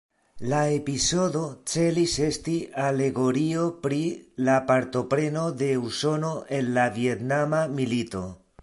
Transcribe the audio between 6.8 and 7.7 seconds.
Vjetnama